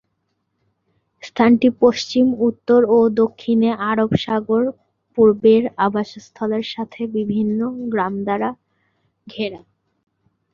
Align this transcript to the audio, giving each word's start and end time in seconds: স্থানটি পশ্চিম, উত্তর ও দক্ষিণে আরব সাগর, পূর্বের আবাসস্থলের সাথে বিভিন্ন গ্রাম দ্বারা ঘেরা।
স্থানটি 1.23 1.67
পশ্চিম, 1.81 2.25
উত্তর 2.47 2.79
ও 2.89 3.09
দক্ষিণে 3.21 3.69
আরব 3.89 4.11
সাগর, 4.23 4.63
পূর্বের 5.13 5.63
আবাসস্থলের 5.87 6.65
সাথে 6.73 7.01
বিভিন্ন 7.15 7.59
গ্রাম 7.91 8.13
দ্বারা 8.25 8.49
ঘেরা। 9.27 9.61